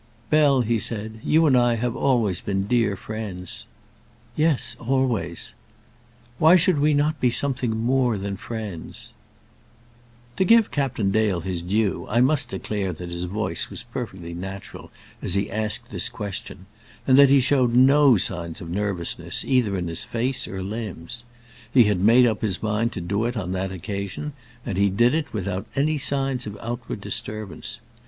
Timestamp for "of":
18.59-18.71, 26.47-26.57